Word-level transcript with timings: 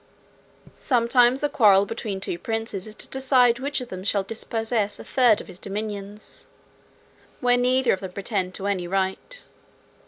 "Sometimes 0.79 1.41
the 1.41 1.47
quarrel 1.47 1.85
between 1.85 2.19
two 2.19 2.39
princes 2.39 2.87
is 2.87 2.95
to 2.95 3.07
decide 3.07 3.59
which 3.59 3.79
of 3.81 3.89
them 3.89 4.03
shall 4.03 4.23
dispossess 4.23 4.97
a 4.97 5.03
third 5.03 5.39
of 5.41 5.47
his 5.47 5.59
dominions, 5.59 6.47
where 7.39 7.55
neither 7.55 7.93
of 7.93 7.99
them 7.99 8.11
pretend 8.11 8.55
to 8.55 8.65
any 8.65 8.87
right. 8.87 9.43